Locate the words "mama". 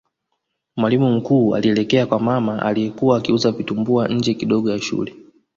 2.19-2.61